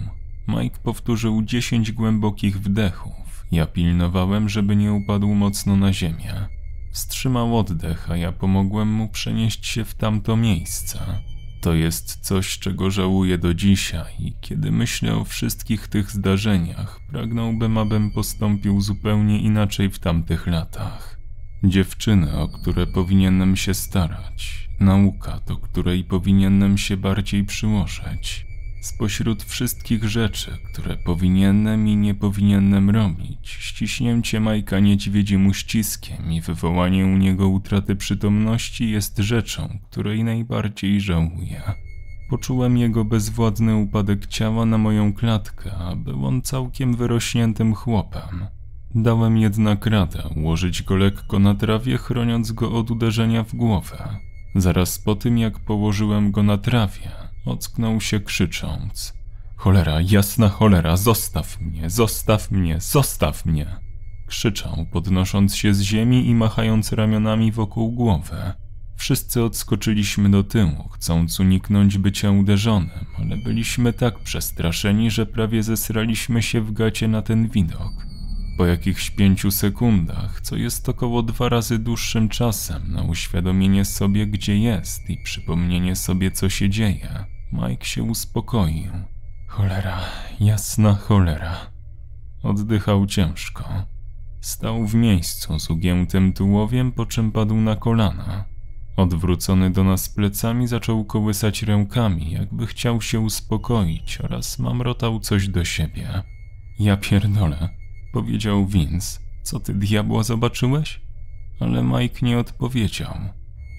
Mike 0.48 0.80
powtórzył 0.84 1.44
dziesięć 1.44 1.92
głębokich 1.92 2.62
wdechów. 2.62 3.46
Ja 3.52 3.66
pilnowałem, 3.66 4.50
żeby 4.50 4.76
nie 4.76 4.94
upadł 4.94 5.28
mocno 5.28 5.76
na 5.76 5.94
ziemię. 5.94 6.34
Wstrzymał 6.92 7.58
oddech, 7.58 8.12
a 8.12 8.18
ja 8.18 8.32
pomogłem 8.32 8.88
mu 8.88 9.10
przenieść 9.10 9.68
się 9.68 9.86
w 9.86 9.94
tamto 9.94 10.38
miejsce. 10.38 11.00
To 11.62 11.74
jest 11.74 12.20
coś, 12.22 12.60
czego 12.60 12.92
żałuję 12.92 13.38
do 13.38 13.54
dzisiaj 13.54 14.13
i 14.20 14.34
kiedy 14.42 14.72
myślę 14.72 15.16
o 15.16 15.25
wszystkich 15.25 15.88
tych 15.88 16.12
zdarzeniach, 16.12 17.00
pragnąłbym, 17.12 17.78
abym 17.78 18.12
postąpił 18.12 18.82
zupełnie 18.82 19.42
inaczej 19.42 19.89
w 19.89 20.00
tamtych 20.00 20.48
latach. 20.48 21.20
Dziewczyny, 21.63 22.38
o 22.38 22.48
które 22.48 22.88
powinienem 22.88 23.56
się 23.56 23.74
starać, 23.74 24.70
nauka, 24.80 25.39
do 25.48 25.58
której 25.58 26.04
powinienem 26.04 26.78
się 26.78 26.98
bardziej 26.98 27.44
przyłożyć. 27.44 28.49
Spośród 28.81 29.43
wszystkich 29.43 30.03
rzeczy, 30.03 30.57
które 30.71 30.98
powinienem 30.98 31.88
i 31.88 31.95
nie 31.95 32.15
powinienem 32.15 32.89
robić, 32.89 33.50
ściśnięcie 33.50 34.39
Majka 34.39 34.79
niedźwiedzim 34.79 35.48
uściskiem 35.48 36.31
i 36.31 36.41
wywołanie 36.41 37.05
u 37.05 37.17
niego 37.17 37.48
utraty 37.50 37.95
przytomności 37.95 38.91
jest 38.91 39.17
rzeczą, 39.17 39.79
której 39.89 40.24
najbardziej 40.24 41.01
żałuję. 41.01 41.62
Poczułem 42.29 42.77
jego 42.77 43.05
bezwładny 43.05 43.75
upadek 43.75 44.27
ciała 44.27 44.65
na 44.65 44.77
moją 44.77 45.13
klatkę, 45.13 45.71
a 45.71 45.95
był 45.95 46.25
on 46.25 46.41
całkiem 46.41 46.95
wyrośniętym 46.95 47.75
chłopem. 47.75 48.48
Dałem 48.95 49.38
jednak 49.38 49.86
radę 49.86 50.24
ułożyć 50.36 50.83
go 50.83 50.95
lekko 50.95 51.39
na 51.39 51.55
trawie, 51.55 51.98
chroniąc 51.98 52.51
go 52.51 52.71
od 52.71 52.91
uderzenia 52.91 53.43
w 53.43 53.55
głowę. 53.55 54.17
Zaraz 54.55 55.00
po 55.00 55.15
tym, 55.15 55.38
jak 55.38 55.59
położyłem 55.59 56.31
go 56.31 56.43
na 56.43 56.57
trawie, 56.57 57.28
ocknął 57.50 58.01
się 58.01 58.20
krzycząc: 58.20 59.13
Cholera, 59.56 60.01
jasna 60.01 60.50
cholera, 60.50 60.98
zostaw 60.98 61.62
mnie, 61.62 61.89
zostaw 61.89 62.51
mnie, 62.51 62.79
zostaw 62.79 63.46
mnie! 63.46 63.79
Krzyczał, 64.27 64.86
podnosząc 64.91 65.56
się 65.56 65.74
z 65.74 65.82
ziemi 65.82 66.27
i 66.27 66.36
machając 66.36 66.91
ramionami 66.91 67.51
wokół 67.51 67.91
głowy. 67.91 68.53
Wszyscy 68.96 69.44
odskoczyliśmy 69.44 70.29
do 70.29 70.44
tyłu, 70.44 70.89
chcąc 70.91 71.39
uniknąć 71.39 71.98
bycia 71.98 72.32
uderzonym, 72.32 73.06
ale 73.18 73.38
byliśmy 73.38 73.94
tak 73.94 74.20
przestraszeni, 74.20 75.12
że 75.12 75.25
prawie 75.25 75.63
zesraliśmy 75.63 76.41
się 76.41 76.62
w 76.62 76.72
gacie 76.72 77.08
na 77.08 77.22
ten 77.22 77.50
widok. 77.50 77.94
Po 78.58 78.65
jakichś 78.65 79.10
pięciu 79.10 79.51
sekundach, 79.51 80.41
co 80.41 80.56
jest 80.56 80.89
około 80.89 81.24
dwa 81.24 81.50
razy 81.50 81.79
dłuższym 81.79 82.29
czasem 82.29 82.91
na 82.91 83.03
uświadomienie 83.03 83.86
sobie, 83.86 84.27
gdzie 84.27 84.58
jest 84.58 85.10
i 85.10 85.18
przypomnienie 85.24 85.96
sobie, 85.96 86.32
co 86.32 86.50
się 86.50 86.70
dzieje, 86.70 87.25
Mike 87.51 87.86
się 87.86 88.03
uspokoił. 88.03 88.91
Cholera, 89.48 90.00
jasna 90.39 90.94
cholera. 90.96 91.56
Oddychał 92.44 93.06
ciężko. 93.06 93.63
Stał 94.41 94.88
w 94.88 94.96
miejscu 94.96 95.60
z 95.60 95.70
ugiętym 95.70 96.34
tułowiem, 96.34 96.91
po 96.91 97.06
czym 97.06 97.32
padł 97.32 97.56
na 97.56 97.75
kolana. 97.75 98.46
Odwrócony 98.96 99.70
do 99.70 99.84
nas 99.84 100.10
plecami 100.10 100.68
zaczął 100.68 101.06
kołysać 101.06 101.63
rękami, 101.63 102.32
jakby 102.32 102.68
chciał 102.68 103.01
się 103.01 103.20
uspokoić 103.20 104.22
oraz 104.22 104.60
mamrotał 104.60 105.20
coś 105.20 105.48
do 105.48 105.65
siebie. 105.65 106.24
Ja 106.79 106.98
pierdolę, 106.98 107.70
powiedział 108.13 108.68
Vince. 108.68 109.20
Co 109.44 109.60
ty 109.60 109.74
diabła 109.74 110.24
zobaczyłeś? 110.24 111.01
Ale 111.60 111.84
Mike 111.84 112.25
nie 112.25 112.38
odpowiedział. 112.39 113.13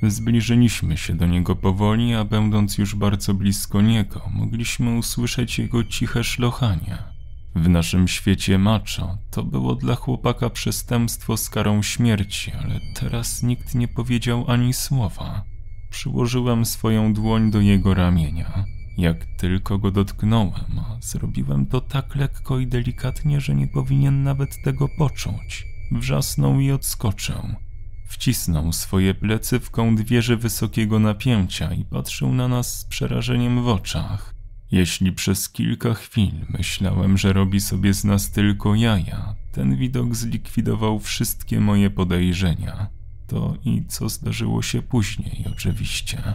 Zbliżyliśmy 0.02 0.97
się 0.97 1.14
do 1.14 1.26
niego 1.26 1.57
powoli, 1.57 2.14
a 2.14 2.25
będąc 2.25 2.78
już 2.78 2.95
bardzo 2.95 3.35
blisko 3.35 3.80
niego, 3.80 4.23
mogliśmy 4.35 4.99
usłyszeć 4.99 5.59
jego 5.59 5.85
ciche 5.85 6.25
szlochanie. 6.25 6.99
W 7.54 7.69
naszym 7.69 8.09
świecie 8.09 8.59
macho 8.59 9.19
to 9.30 9.42
było 9.42 9.75
dla 9.75 9.95
chłopaka 9.95 10.50
przestępstwo 10.50 11.37
z 11.37 11.50
karą 11.50 11.83
śmierci, 11.83 12.52
ale 12.52 12.80
teraz 12.95 13.42
nikt 13.42 13.75
nie 13.75 13.88
powiedział 13.88 14.45
ani 14.49 14.73
słowa. 14.73 15.45
Przyłożyłem 15.90 16.64
swoją 16.64 17.12
dłoń 17.12 17.50
do 17.50 17.61
jego 17.61 17.95
ramienia. 17.95 18.64
Jak 18.99 19.25
tylko 19.25 19.78
go 19.78 19.90
dotknąłem, 19.90 20.80
zrobiłem 21.00 21.66
to 21.66 21.80
tak 21.80 22.14
lekko 22.14 22.59
i 22.59 22.66
delikatnie, 22.66 23.40
że 23.40 23.54
nie 23.54 23.69
powinien 23.69 24.23
nawet 24.23 24.62
tego 24.64 24.88
poczuć. 24.99 25.66
Wrzasnął 25.92 26.61
i 26.61 26.71
odskoczył. 26.71 27.54
Wcisnął 28.11 28.73
swoje 28.73 29.14
plecy 29.14 29.61
w 29.61 29.71
kąt 29.71 30.00
wieży 30.00 30.37
wysokiego 30.37 30.99
napięcia 30.99 31.73
i 31.73 31.85
patrzył 31.85 32.33
na 32.33 32.49
nas 32.49 32.79
z 32.79 32.85
przerażeniem 32.85 33.62
w 33.62 33.69
oczach. 33.69 34.35
Jeśli 34.71 35.12
przez 35.12 35.49
kilka 35.49 35.95
chwil 35.95 36.33
myślałem, 36.49 37.19
że 37.19 37.33
robi 37.33 37.61
sobie 37.61 37.95
z 37.95 38.05
nas 38.05 38.31
tylko 38.31 38.75
jaja, 38.75 39.37
ten 39.52 39.76
widok 39.76 40.14
zlikwidował 40.14 40.99
wszystkie 40.99 41.61
moje 41.61 41.90
podejrzenia. 41.90 42.88
To 43.26 43.57
i 43.64 43.85
co 43.88 44.09
zdarzyło 44.09 44.62
się 44.62 44.83
później, 44.83 45.45
oczywiście. 45.52 46.35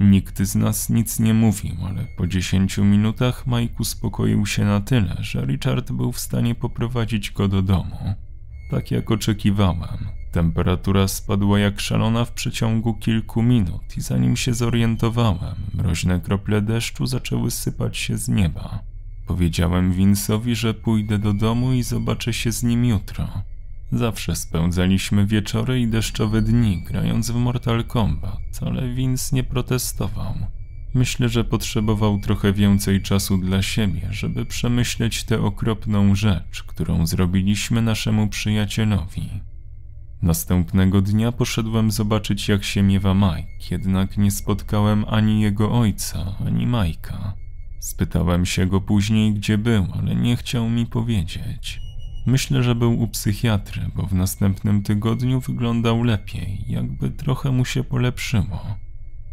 Nikt 0.00 0.42
z 0.42 0.54
nas 0.54 0.90
nic 0.90 1.18
nie 1.20 1.34
mówił, 1.34 1.76
ale 1.86 2.04
po 2.16 2.26
dziesięciu 2.26 2.84
minutach 2.84 3.46
Mike 3.46 3.74
uspokoił 3.78 4.46
się 4.46 4.64
na 4.64 4.80
tyle, 4.80 5.16
że 5.20 5.46
Richard 5.46 5.92
był 5.92 6.12
w 6.12 6.20
stanie 6.20 6.54
poprowadzić 6.54 7.30
go 7.30 7.48
do 7.48 7.62
domu. 7.62 8.14
Tak 8.70 8.90
jak 8.90 9.10
oczekiwałem, 9.10 10.23
temperatura 10.34 11.08
spadła 11.08 11.58
jak 11.58 11.80
szalona 11.80 12.24
w 12.24 12.32
przeciągu 12.32 12.94
kilku 12.94 13.42
minut 13.42 13.96
i 13.96 14.00
zanim 14.00 14.36
się 14.36 14.54
zorientowałem, 14.54 15.54
mroźne 15.74 16.20
krople 16.20 16.62
deszczu 16.62 17.06
zaczęły 17.06 17.50
sypać 17.50 17.96
się 17.96 18.18
z 18.18 18.28
nieba. 18.28 18.78
Powiedziałem 19.26 19.92
Vince'owi, 19.92 20.54
że 20.54 20.74
pójdę 20.74 21.18
do 21.18 21.32
domu 21.32 21.72
i 21.72 21.82
zobaczę 21.82 22.32
się 22.32 22.52
z 22.52 22.62
nim 22.62 22.84
jutro. 22.84 23.28
Zawsze 23.92 24.36
spędzaliśmy 24.36 25.26
wieczory 25.26 25.80
i 25.80 25.88
deszczowe 25.88 26.42
dni 26.42 26.84
grając 26.84 27.30
w 27.30 27.34
Mortal 27.36 27.84
Kombat, 27.84 28.60
ale 28.66 28.94
Vince 28.94 29.36
nie 29.36 29.44
protestował. 29.44 30.34
Myślę, 30.94 31.28
że 31.28 31.44
potrzebował 31.44 32.18
trochę 32.18 32.52
więcej 32.52 33.02
czasu 33.02 33.38
dla 33.38 33.62
siebie, 33.62 34.08
żeby 34.10 34.46
przemyśleć 34.46 35.24
tę 35.24 35.40
okropną 35.40 36.14
rzecz, 36.14 36.62
którą 36.62 37.06
zrobiliśmy 37.06 37.82
naszemu 37.82 38.28
przyjacielowi. 38.28 39.53
Następnego 40.24 41.02
dnia 41.02 41.32
poszedłem 41.32 41.90
zobaczyć, 41.90 42.48
jak 42.48 42.64
się 42.64 42.82
miewa 42.82 43.14
Mike, 43.14 43.52
jednak 43.70 44.18
nie 44.18 44.30
spotkałem 44.30 45.04
ani 45.08 45.40
jego 45.40 45.72
ojca, 45.72 46.36
ani 46.46 46.66
Majka. 46.66 47.34
Spytałem 47.80 48.46
się 48.46 48.66
go 48.66 48.80
później, 48.80 49.34
gdzie 49.34 49.58
był, 49.58 49.86
ale 49.92 50.14
nie 50.14 50.36
chciał 50.36 50.70
mi 50.70 50.86
powiedzieć. 50.86 51.80
Myślę, 52.26 52.62
że 52.62 52.74
był 52.74 53.00
u 53.02 53.08
psychiatry, 53.08 53.90
bo 53.96 54.06
w 54.06 54.14
następnym 54.14 54.82
tygodniu 54.82 55.40
wyglądał 55.40 56.02
lepiej, 56.02 56.64
jakby 56.66 57.10
trochę 57.10 57.50
mu 57.50 57.64
się 57.64 57.84
polepszyło. 57.84 58.76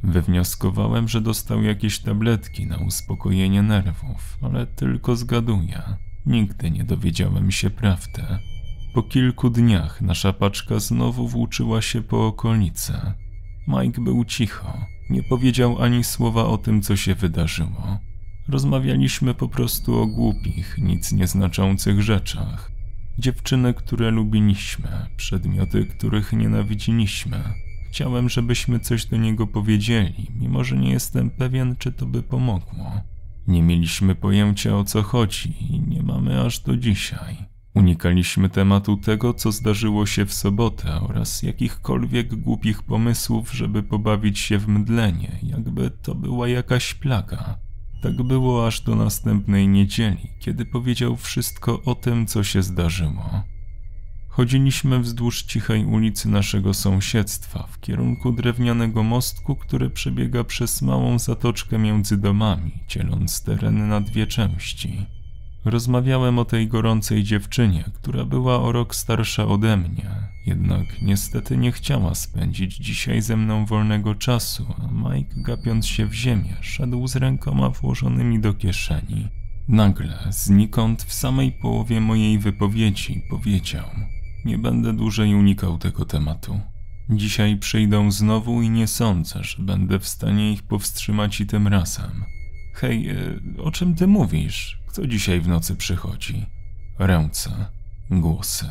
Wywnioskowałem, 0.03 1.07
że 1.07 1.21
dostał 1.21 1.63
jakieś 1.63 1.99
tabletki 1.99 2.67
na 2.67 2.77
uspokojenie 2.77 3.61
nerwów, 3.61 4.37
ale 4.41 4.67
tylko 4.67 5.15
zgaduję. 5.15 5.81
Nigdy 6.25 6.71
nie 6.71 6.83
dowiedziałem 6.83 7.51
się 7.51 7.69
prawdy. 7.69 8.50
Po 8.93 9.03
kilku 9.03 9.49
dniach 9.49 10.01
nasza 10.01 10.33
paczka 10.33 10.79
znowu 10.79 11.27
włóczyła 11.27 11.81
się 11.81 12.01
po 12.01 12.27
okolicy. 12.27 12.93
Mike 13.67 14.01
był 14.01 14.25
cicho, 14.25 14.77
nie 15.09 15.23
powiedział 15.23 15.81
ani 15.81 16.03
słowa 16.03 16.45
o 16.45 16.57
tym, 16.57 16.81
co 16.81 16.95
się 16.95 17.15
wydarzyło. 17.15 17.97
Rozmawialiśmy 18.47 19.33
po 19.33 19.47
prostu 19.47 19.99
o 20.01 20.07
głupich, 20.07 20.77
nic 20.77 21.11
nieznaczących 21.11 22.01
rzeczach. 22.01 22.71
Dziewczyny, 23.19 23.73
które 23.73 24.11
lubiliśmy, 24.11 24.89
przedmioty, 25.17 25.85
których 25.85 26.33
nienawidziliśmy. 26.33 27.43
Chciałem, 27.89 28.29
żebyśmy 28.29 28.79
coś 28.79 29.05
do 29.05 29.17
niego 29.17 29.47
powiedzieli, 29.47 30.27
mimo 30.39 30.63
że 30.63 30.77
nie 30.77 30.91
jestem 30.91 31.29
pewien, 31.29 31.75
czy 31.75 31.91
to 31.91 32.05
by 32.05 32.23
pomogło. 32.23 32.91
Nie 33.47 33.63
mieliśmy 33.63 34.15
pojęcia 34.15 34.77
o 34.77 34.83
co 34.83 35.01
chodzi 35.01 35.73
i 35.73 35.79
nie 35.79 36.03
mamy 36.03 36.41
aż 36.41 36.59
do 36.59 36.77
dzisiaj. 36.77 37.50
Unikaliśmy 37.73 38.49
tematu 38.49 38.97
tego, 38.97 39.33
co 39.33 39.51
zdarzyło 39.51 40.05
się 40.05 40.25
w 40.25 40.33
sobotę 40.33 41.01
oraz 41.01 41.43
jakichkolwiek 41.43 42.35
głupich 42.35 42.83
pomysłów, 42.83 43.51
żeby 43.53 43.83
pobawić 43.83 44.39
się 44.39 44.57
w 44.57 44.67
mdlenie, 44.67 45.39
jakby 45.43 45.91
to 45.91 46.15
była 46.15 46.47
jakaś 46.47 46.93
plaga. 46.93 47.57
Tak 48.01 48.23
było 48.23 48.67
aż 48.67 48.81
do 48.81 48.95
następnej 48.95 49.67
niedzieli, 49.67 50.29
kiedy 50.39 50.65
powiedział 50.65 51.17
wszystko 51.17 51.81
o 51.83 51.95
tym, 51.95 52.27
co 52.27 52.43
się 52.43 52.63
zdarzyło. 52.63 53.43
Chodziliśmy 54.27 54.99
wzdłuż 54.99 55.43
cichej 55.43 55.85
ulicy 55.85 56.29
naszego 56.29 56.73
sąsiedztwa 56.73 57.67
w 57.71 57.79
kierunku 57.79 58.31
drewnianego 58.31 59.03
mostku, 59.03 59.55
który 59.55 59.89
przebiega 59.89 60.43
przez 60.43 60.81
małą 60.81 61.19
zatoczkę 61.19 61.77
między 61.77 62.17
domami, 62.17 62.71
dzieląc 62.87 63.43
teren 63.43 63.87
na 63.87 64.01
dwie 64.01 64.27
części. 64.27 65.05
Rozmawiałem 65.65 66.39
o 66.39 66.45
tej 66.45 66.67
gorącej 66.67 67.23
dziewczynie, 67.23 67.83
która 67.93 68.25
była 68.25 68.61
o 68.61 68.71
rok 68.71 68.95
starsza 68.95 69.45
ode 69.45 69.77
mnie, 69.77 70.09
jednak 70.45 71.01
niestety 71.01 71.57
nie 71.57 71.71
chciała 71.71 72.15
spędzić 72.15 72.75
dzisiaj 72.75 73.21
ze 73.21 73.37
mną 73.37 73.65
wolnego 73.65 74.15
czasu, 74.15 74.65
a 74.79 75.09
Mike, 75.09 75.35
gapiąc 75.37 75.87
się 75.87 76.05
w 76.05 76.13
ziemię, 76.13 76.55
szedł 76.61 77.07
z 77.07 77.15
rękoma 77.15 77.69
włożonymi 77.69 78.39
do 78.39 78.53
kieszeni. 78.53 79.27
Nagle, 79.67 80.17
znikąd, 80.29 81.03
w 81.03 81.13
samej 81.13 81.51
połowie 81.51 82.01
mojej 82.01 82.39
wypowiedzi, 82.39 83.21
powiedział: 83.29 83.85
Nie 84.45 84.57
będę 84.57 84.93
dłużej 84.93 85.35
unikał 85.35 85.77
tego 85.77 86.05
tematu. 86.05 86.59
Dzisiaj 87.09 87.57
przyjdą 87.57 88.11
znowu 88.11 88.61
i 88.61 88.69
nie 88.69 88.87
sądzę, 88.87 89.43
że 89.43 89.63
będę 89.63 89.99
w 89.99 90.07
stanie 90.07 90.51
ich 90.51 90.63
powstrzymać 90.63 91.41
i 91.41 91.45
tym 91.45 91.67
razem. 91.67 92.23
Hej, 92.73 93.09
e, 93.09 93.15
o 93.63 93.71
czym 93.71 93.95
ty 93.95 94.07
mówisz? 94.07 94.80
Kto 94.91 95.07
dzisiaj 95.07 95.41
w 95.41 95.47
nocy 95.47 95.75
przychodzi? 95.75 96.45
Ręce, 96.99 97.65
głosy. 98.09 98.65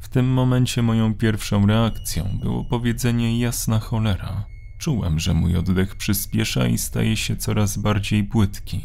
W 0.00 0.08
tym 0.08 0.26
momencie 0.32 0.82
moją 0.82 1.14
pierwszą 1.14 1.66
reakcją 1.66 2.38
było 2.42 2.64
powiedzenie 2.64 3.38
jasna 3.38 3.78
cholera. 3.78 4.44
Czułem, 4.78 5.18
że 5.18 5.34
mój 5.34 5.56
oddech 5.56 5.96
przyspiesza 5.96 6.66
i 6.66 6.78
staje 6.78 7.16
się 7.16 7.36
coraz 7.36 7.78
bardziej 7.78 8.24
płytki. 8.24 8.82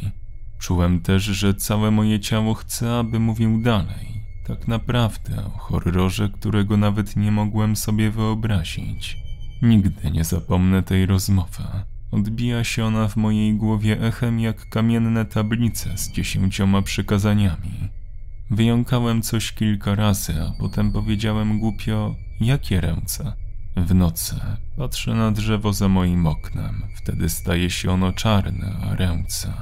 Czułem 0.59 1.01
też, 1.01 1.23
że 1.23 1.53
całe 1.53 1.91
moje 1.91 2.19
ciało 2.19 2.53
chce, 2.53 2.97
aby 2.97 3.19
mówił 3.19 3.61
dalej. 3.61 4.23
Tak 4.47 4.67
naprawdę 4.67 5.45
o 5.45 5.57
horrorze, 5.57 6.29
którego 6.29 6.77
nawet 6.77 7.15
nie 7.15 7.31
mogłem 7.31 7.75
sobie 7.75 8.11
wyobrazić. 8.11 9.17
Nigdy 9.61 10.11
nie 10.11 10.23
zapomnę 10.23 10.83
tej 10.83 11.05
rozmowy. 11.05 11.63
Odbija 12.11 12.63
się 12.63 12.85
ona 12.85 13.07
w 13.07 13.15
mojej 13.15 13.53
głowie 13.53 14.01
echem 14.01 14.39
jak 14.39 14.69
kamienne 14.69 15.25
tablice 15.25 15.97
z 15.97 16.11
dziesięcioma 16.11 16.81
przykazaniami. 16.81 17.89
Wyjąkałem 18.51 19.21
coś 19.21 19.51
kilka 19.51 19.95
razy, 19.95 20.33
a 20.41 20.59
potem 20.59 20.91
powiedziałem 20.91 21.59
głupio, 21.59 22.15
jakie 22.41 22.81
ręce? 22.81 23.33
W 23.77 23.95
nocy 23.95 24.35
patrzę 24.77 25.13
na 25.13 25.31
drzewo 25.31 25.73
za 25.73 25.87
moim 25.87 26.27
oknem, 26.27 26.83
wtedy 26.95 27.29
staje 27.29 27.69
się 27.69 27.91
ono 27.91 28.13
czarne, 28.13 28.75
a 28.81 28.95
ręce. 28.95 29.53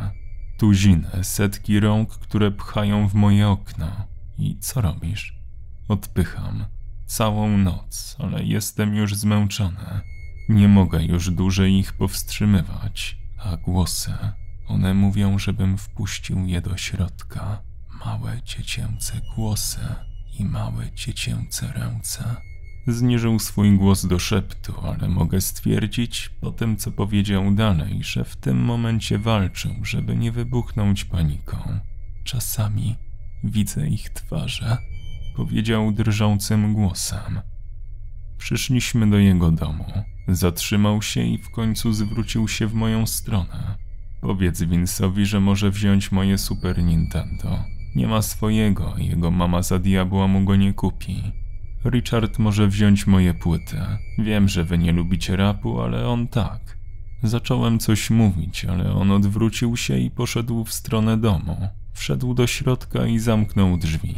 Tuziny, 0.57 1.09
setki 1.21 1.79
rąk, 1.79 2.09
które 2.09 2.51
pchają 2.51 3.07
w 3.07 3.13
moje 3.13 3.47
okno. 3.47 3.91
I 4.37 4.57
co 4.59 4.81
robisz? 4.81 5.39
Odpycham. 5.87 6.65
Całą 7.05 7.57
noc, 7.57 8.15
ale 8.19 8.43
jestem 8.43 8.95
już 8.95 9.15
zmęczony. 9.15 10.01
Nie 10.49 10.67
mogę 10.67 11.03
już 11.03 11.31
dłużej 11.31 11.73
ich 11.73 11.93
powstrzymywać, 11.93 13.17
a 13.37 13.57
głosy, 13.57 14.13
one 14.67 14.93
mówią, 14.93 15.39
żebym 15.39 15.77
wpuścił 15.77 16.47
je 16.47 16.61
do 16.61 16.77
środka. 16.77 17.61
Małe 18.05 18.41
dziecięce 18.45 19.21
głosy 19.35 19.79
i 20.39 20.45
małe 20.45 20.91
dziecięce 20.95 21.73
ręce. 21.73 22.35
Zniżył 22.87 23.39
swój 23.39 23.77
głos 23.77 24.05
do 24.05 24.19
szeptu, 24.19 24.73
ale 24.83 25.09
mogę 25.09 25.41
stwierdzić 25.41 26.29
po 26.41 26.51
tym, 26.51 26.77
co 26.77 26.91
powiedział 26.91 27.51
dalej, 27.51 28.03
że 28.03 28.23
w 28.23 28.35
tym 28.35 28.57
momencie 28.57 29.19
walczył, 29.19 29.71
żeby 29.83 30.15
nie 30.15 30.31
wybuchnąć 30.31 31.05
paniką. 31.05 31.79
Czasami 32.23 32.95
widzę 33.43 33.87
ich 33.87 34.09
twarze, 34.09 34.77
powiedział 35.35 35.91
drżącym 35.91 36.73
głosem. 36.73 37.39
Przyszliśmy 38.37 39.09
do 39.09 39.17
jego 39.17 39.51
domu. 39.51 39.85
Zatrzymał 40.27 41.01
się 41.01 41.21
i 41.21 41.37
w 41.37 41.49
końcu 41.49 41.93
zwrócił 41.93 42.47
się 42.47 42.67
w 42.67 42.73
moją 42.73 43.07
stronę. 43.07 43.77
Powiedz 44.21 44.61
Vince'owi, 44.61 45.25
że 45.25 45.39
może 45.39 45.71
wziąć 45.71 46.11
moje 46.11 46.37
Super 46.37 46.83
Nintendo. 46.83 47.59
Nie 47.95 48.07
ma 48.07 48.21
swojego, 48.21 48.93
jego 48.97 49.31
mama 49.31 49.61
za 49.61 49.79
diabła 49.79 50.27
mu 50.27 50.45
go 50.45 50.55
nie 50.55 50.73
kupi. 50.73 51.23
Richard 51.85 52.39
może 52.39 52.67
wziąć 52.67 53.07
moje 53.07 53.33
płyty. 53.33 53.77
Wiem, 54.17 54.47
że 54.47 54.63
wy 54.63 54.77
nie 54.77 54.91
lubicie 54.91 55.35
rapu, 55.35 55.81
ale 55.81 56.07
on 56.07 56.27
tak. 56.27 56.77
Zacząłem 57.23 57.79
coś 57.79 58.09
mówić, 58.09 58.65
ale 58.65 58.93
on 58.93 59.11
odwrócił 59.11 59.77
się 59.77 59.97
i 59.97 60.11
poszedł 60.11 60.63
w 60.63 60.73
stronę 60.73 61.17
domu. 61.17 61.57
Wszedł 61.93 62.33
do 62.33 62.47
środka 62.47 63.05
i 63.05 63.19
zamknął 63.19 63.77
drzwi. 63.77 64.15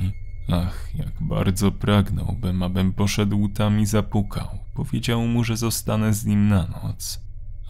Ach, 0.51 0.89
jak 0.95 1.13
bardzo 1.21 1.71
pragnąłbym, 1.71 2.63
abym 2.63 2.93
poszedł 2.93 3.49
tam 3.49 3.79
i 3.79 3.85
zapukał. 3.85 4.47
Powiedział 4.73 5.27
mu, 5.27 5.43
że 5.43 5.57
zostanę 5.57 6.13
z 6.13 6.25
nim 6.25 6.47
na 6.47 6.67
noc. 6.67 7.21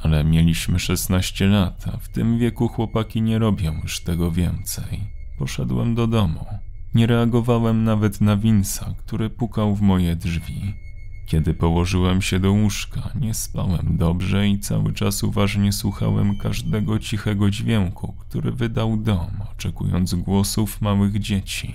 Ale 0.04 0.24
mieliśmy 0.24 0.80
16 0.80 1.48
lat, 1.48 1.86
a 1.94 1.98
w 1.98 2.10
tym 2.10 2.40
wieku 2.40 2.68
chłopaki 2.68 3.22
nie 3.22 3.40
robią 3.40 3.80
już 3.84 4.00
tego 4.00 4.32
więcej. 4.32 5.00
Poszedłem 5.38 5.96
do 5.96 6.08
domu. 6.08 6.46
Nie 6.94 7.08
reagowałem 7.08 7.84
nawet 7.84 8.22
na 8.22 8.38
Winsa, 8.38 8.94
który 8.98 9.30
pukał 9.30 9.76
w 9.76 9.82
moje 9.82 10.16
drzwi. 10.16 10.74
Kiedy 11.28 11.54
położyłem 11.54 12.22
się 12.22 12.40
do 12.40 12.52
łóżka, 12.52 13.12
nie 13.22 13.34
spałem 13.34 13.98
dobrze 13.98 14.48
i 14.48 14.60
cały 14.60 14.94
czas 14.94 15.24
uważnie 15.24 15.72
słuchałem 15.72 16.38
każdego 16.38 17.00
cichego 17.00 17.50
dźwięku, 17.50 18.16
który 18.20 18.52
wydał 18.52 18.98
dom, 18.98 19.28
oczekując 19.52 20.16
głosów 20.16 20.82
małych 20.82 21.20
dzieci. 21.20 21.74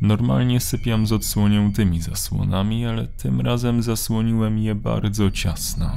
Normalnie 0.00 0.60
sypiam 0.60 1.06
z 1.06 1.12
odsłoniętymi 1.12 2.00
zasłonami, 2.00 2.86
ale 2.86 3.06
tym 3.06 3.40
razem 3.40 3.82
zasłoniłem 3.82 4.58
je 4.58 4.74
bardzo 4.74 5.30
ciasno. 5.30 5.90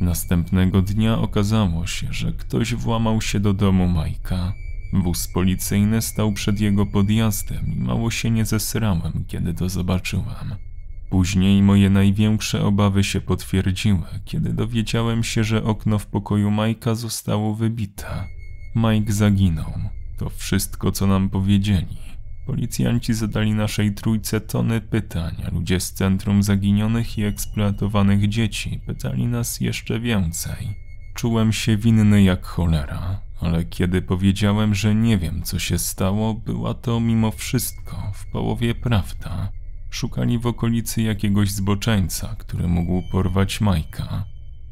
Następnego 0.00 0.82
dnia 0.82 1.18
okazało 1.18 1.86
się, 1.86 2.06
że 2.10 2.32
ktoś 2.32 2.74
włamał 2.74 3.20
się 3.20 3.40
do 3.40 3.52
domu 3.52 3.88
Majka. 3.88 4.52
Wóz 4.92 5.28
policyjny 5.28 6.02
stał 6.02 6.32
przed 6.32 6.60
jego 6.60 6.86
podjazdem 6.86 7.66
i 7.76 7.80
mało 7.80 8.10
się 8.10 8.30
nie 8.30 8.44
zesrałem, 8.44 9.24
kiedy 9.28 9.54
to 9.54 9.68
zobaczyłem. 9.68 10.56
Później 11.10 11.62
moje 11.62 11.90
największe 11.90 12.64
obawy 12.64 13.04
się 13.04 13.20
potwierdziły, 13.20 14.04
kiedy 14.24 14.52
dowiedziałem 14.52 15.24
się, 15.24 15.44
że 15.44 15.64
okno 15.64 15.98
w 15.98 16.06
pokoju 16.06 16.50
Majka 16.50 16.94
zostało 16.94 17.54
wybite. 17.54 18.24
Mike 18.74 19.12
zaginął. 19.12 19.72
To 20.18 20.28
wszystko, 20.28 20.92
co 20.92 21.06
nam 21.06 21.30
powiedzieli. 21.30 22.11
Policjanci 22.46 23.14
zadali 23.14 23.54
naszej 23.54 23.94
trójce 23.94 24.40
tony 24.40 24.80
pytań, 24.80 25.34
ludzie 25.52 25.80
z 25.80 25.92
Centrum 25.92 26.42
Zaginionych 26.42 27.18
i 27.18 27.24
Eksploatowanych 27.24 28.28
Dzieci 28.28 28.80
pytali 28.86 29.26
nas 29.26 29.60
jeszcze 29.60 30.00
więcej. 30.00 30.74
Czułem 31.14 31.52
się 31.52 31.76
winny 31.76 32.22
jak 32.22 32.46
cholera, 32.46 33.20
ale 33.40 33.64
kiedy 33.64 34.02
powiedziałem, 34.02 34.74
że 34.74 34.94
nie 34.94 35.18
wiem, 35.18 35.42
co 35.42 35.58
się 35.58 35.78
stało, 35.78 36.34
była 36.34 36.74
to 36.74 37.00
mimo 37.00 37.30
wszystko 37.30 38.12
w 38.14 38.26
połowie 38.26 38.74
prawda. 38.74 39.52
Szukali 39.90 40.38
w 40.38 40.46
okolicy 40.46 41.02
jakiegoś 41.02 41.50
zboczeńca, 41.50 42.36
który 42.38 42.68
mógł 42.68 43.02
porwać 43.12 43.60
Majka. 43.60 44.24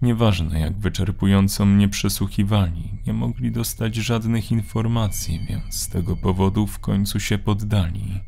Nieważne 0.03 0.61
jak 0.61 0.79
wyczerpująco 0.79 1.67
mnie 1.67 1.89
przesłuchiwali, 1.89 2.89
nie 3.07 3.13
mogli 3.13 3.53
dostać 3.53 3.95
żadnych 3.95 4.53
informacji, 4.53 5.41
więc 5.49 5.75
z 5.75 5.89
tego 5.89 6.17
powodu 6.17 6.67
w 6.67 6.79
końcu 6.79 7.21
się 7.21 7.39
poddali. 7.39 8.21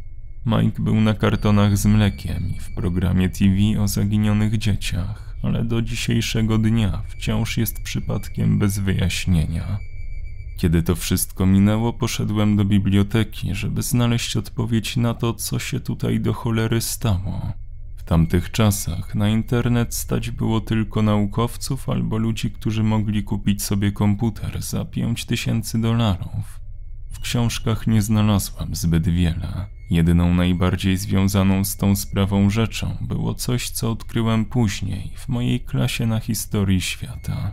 Mike 0.46 0.82
był 0.82 1.00
na 1.00 1.14
kartonach 1.14 1.78
z 1.78 1.86
mlekiem 1.86 2.52
i 2.56 2.60
w 2.60 2.74
programie 2.74 3.28
TV 3.28 3.82
o 3.82 3.88
zaginionych 3.88 4.58
dzieciach, 4.58 5.36
ale 5.42 5.64
do 5.64 5.82
dzisiejszego 5.82 6.58
dnia 6.58 7.02
wciąż 7.08 7.58
jest 7.58 7.82
przypadkiem 7.82 8.58
bez 8.58 8.78
wyjaśnienia. 8.78 9.78
Kiedy 10.56 10.82
to 10.82 10.96
wszystko 10.96 11.46
minęło, 11.46 11.92
poszedłem 11.92 12.56
do 12.56 12.64
biblioteki, 12.64 13.54
żeby 13.54 13.82
znaleźć 13.82 14.36
odpowiedź 14.36 14.96
na 14.96 15.14
to, 15.14 15.34
co 15.34 15.58
się 15.58 15.80
tutaj 15.80 16.20
do 16.20 16.32
cholery 16.32 16.80
stało. 16.80 17.61
W 18.02 18.04
tamtych 18.04 18.50
czasach 18.50 19.14
na 19.14 19.28
internet 19.28 19.94
stać 19.94 20.30
było 20.30 20.60
tylko 20.60 21.02
naukowców 21.02 21.88
albo 21.88 22.18
ludzi, 22.18 22.50
którzy 22.50 22.82
mogli 22.82 23.24
kupić 23.24 23.62
sobie 23.62 23.92
komputer 23.92 24.62
za 24.62 24.84
5000 24.84 25.80
dolarów. 25.80 26.60
W 27.10 27.20
książkach 27.20 27.86
nie 27.86 28.02
znalazłem 28.02 28.74
zbyt 28.74 29.08
wiele. 29.08 29.66
Jedyną 29.90 30.34
najbardziej 30.34 30.96
związaną 30.96 31.64
z 31.64 31.76
tą 31.76 31.96
sprawą 31.96 32.50
rzeczą 32.50 32.96
było 33.00 33.34
coś, 33.34 33.70
co 33.70 33.90
odkryłem 33.90 34.44
później 34.44 35.12
w 35.16 35.28
mojej 35.28 35.60
klasie 35.60 36.06
na 36.06 36.20
historii 36.20 36.80
świata. 36.80 37.52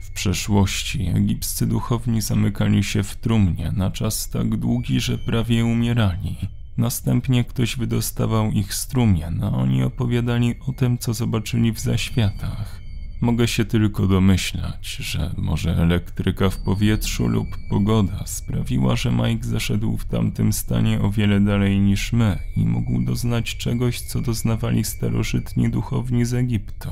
W 0.00 0.10
przeszłości 0.10 1.06
egipscy 1.14 1.66
duchowni 1.66 2.20
zamykali 2.20 2.84
się 2.84 3.02
w 3.02 3.16
trumnie 3.16 3.72
na 3.76 3.90
czas 3.90 4.30
tak 4.30 4.56
długi, 4.56 5.00
że 5.00 5.18
prawie 5.18 5.64
umierali. 5.64 6.36
Następnie 6.78 7.44
ktoś 7.44 7.76
wydostawał 7.76 8.50
ich 8.50 8.74
strumien, 8.74 9.44
a 9.44 9.52
oni 9.52 9.82
opowiadali 9.82 10.54
o 10.66 10.72
tym, 10.72 10.98
co 10.98 11.14
zobaczyli 11.14 11.72
w 11.72 11.80
zaświatach. 11.80 12.80
Mogę 13.20 13.48
się 13.48 13.64
tylko 13.64 14.06
domyślać, 14.06 14.96
że 14.96 15.34
może 15.36 15.76
elektryka 15.76 16.50
w 16.50 16.56
powietrzu 16.56 17.28
lub 17.28 17.48
pogoda 17.70 18.26
sprawiła, 18.26 18.96
że 18.96 19.12
Mike 19.12 19.48
zaszedł 19.48 19.96
w 19.96 20.04
tamtym 20.04 20.52
stanie 20.52 21.00
o 21.00 21.10
wiele 21.10 21.40
dalej 21.40 21.80
niż 21.80 22.12
my 22.12 22.38
i 22.56 22.66
mógł 22.66 23.02
doznać 23.02 23.56
czegoś, 23.56 24.00
co 24.00 24.20
doznawali 24.20 24.84
starożytni 24.84 25.70
duchowni 25.70 26.24
z 26.24 26.34
Egiptu. 26.34 26.90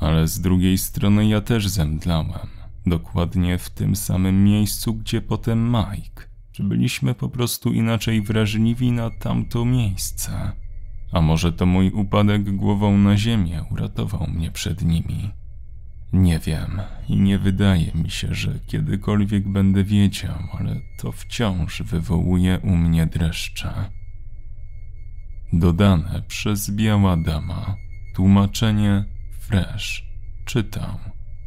Ale 0.00 0.28
z 0.28 0.40
drugiej 0.40 0.78
strony 0.78 1.28
ja 1.28 1.40
też 1.40 1.68
zemdlałem, 1.68 2.48
dokładnie 2.86 3.58
w 3.58 3.70
tym 3.70 3.96
samym 3.96 4.44
miejscu, 4.44 4.94
gdzie 4.94 5.20
potem 5.20 5.68
Mike. 5.68 6.31
Czy 6.52 6.64
byliśmy 6.64 7.14
po 7.14 7.28
prostu 7.28 7.72
inaczej 7.72 8.22
wrażliwi 8.22 8.92
na 8.92 9.10
tamto 9.10 9.64
miejsce? 9.64 10.52
A 11.12 11.20
może 11.20 11.52
to 11.52 11.66
mój 11.66 11.90
upadek 11.90 12.56
głową 12.56 12.98
na 12.98 13.16
ziemię 13.16 13.64
uratował 13.70 14.26
mnie 14.26 14.50
przed 14.50 14.82
nimi? 14.82 15.30
Nie 16.12 16.38
wiem 16.38 16.80
i 17.08 17.16
nie 17.16 17.38
wydaje 17.38 17.92
mi 17.94 18.10
się, 18.10 18.34
że 18.34 18.58
kiedykolwiek 18.66 19.48
będę 19.48 19.84
wiedział, 19.84 20.38
ale 20.58 20.80
to 20.98 21.12
wciąż 21.12 21.82
wywołuje 21.82 22.60
u 22.62 22.76
mnie 22.76 23.06
dreszcze. 23.06 23.90
Dodane 25.52 26.22
przez 26.28 26.70
Biała 26.70 27.16
Dama. 27.16 27.76
Tłumaczenie 28.14 29.04
Fresh. 29.40 30.04
Czytał 30.44 30.98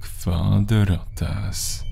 Kwadrates. 0.02 1.85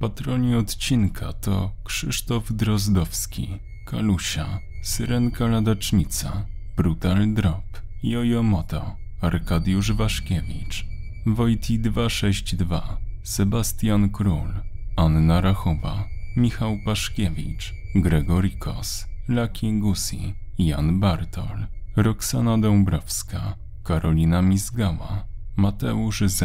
Patroni 0.00 0.56
odcinka 0.56 1.32
to 1.32 1.72
Krzysztof 1.84 2.52
Drozdowski, 2.52 3.48
Kalusia, 3.86 4.58
Syrenka 4.82 5.46
Ladacznica, 5.46 6.46
Brutal 6.76 7.34
Drop, 7.34 7.64
Jojo 8.02 8.42
Moto, 8.42 8.96
Arkadiusz 9.20 9.90
Waszkiewicz, 9.92 10.86
Wojti 11.26 11.78
262, 11.78 12.96
Sebastian 13.22 14.10
Król, 14.10 14.52
Anna 14.96 15.40
Rachowa, 15.40 16.04
Michał 16.36 16.78
Paszkiewicz, 16.84 17.74
Gregory 17.94 18.50
Kos, 18.50 19.06
Laki 19.28 19.80
Gusi, 19.80 20.34
Jan 20.58 21.00
Bartol, 21.00 21.66
Roxana 21.96 22.58
Dąbrowska, 22.58 23.56
Karolina 23.84 24.42
Mizgała, 24.42 25.24
Mateusz 25.56 26.22
Z, 26.26 26.42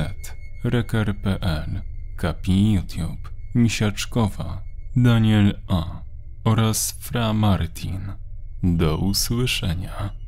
Reker.pl, 0.64 1.82
Kapi 2.18 2.74
YouTube, 2.74 3.41
Misiaczkowa, 3.56 4.62
Daniel 4.96 5.60
A 5.68 6.02
oraz 6.44 6.92
Fra 7.00 7.34
Martin. 7.34 8.02
Do 8.64 8.98
usłyszenia. 8.98 10.21